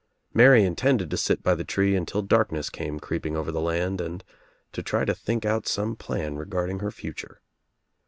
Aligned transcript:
Mary 0.33 0.63
in 0.65 0.75
tended 0.75 1.11
to 1.11 1.15
sit 1.15 1.43
by 1.43 1.53
the 1.53 1.63
tree 1.63 1.95
until 1.95 2.23
darkness 2.23 2.71
came 2.71 2.99
creep 2.99 3.23
ing 3.23 3.37
over 3.37 3.51
the 3.51 3.61
land 3.61 4.01
and 4.01 4.23
to 4.71 4.81
try 4.81 5.05
to 5.05 5.13
think 5.13 5.45
out 5.45 5.67
some 5.67 5.95
plan 5.95 6.37
regarding 6.37 6.79
her 6.79 6.89
future. 6.89 7.39